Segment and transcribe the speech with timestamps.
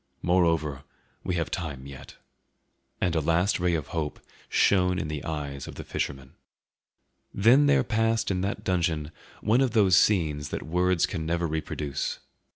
[0.23, 0.83] Moreover,
[1.23, 2.17] we have time yet."
[2.99, 6.33] And a last ray of hope shone in the eyes of the fisherman.
[7.31, 9.11] Then there passed in that dungeon
[9.41, 12.17] one of those scenes that words can never reproduce.